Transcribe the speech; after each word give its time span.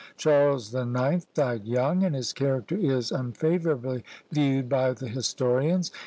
Charles 0.17 0.71
the 0.71 0.83
Ninth 0.83 1.31
died 1.35 1.63
young, 1.67 2.03
and 2.03 2.15
his 2.15 2.33
character 2.33 2.75
is 2.75 3.11
unfavourably 3.11 4.03
viewed 4.31 4.67
by 4.67 4.93
the 4.93 5.07
historians. 5.07 5.91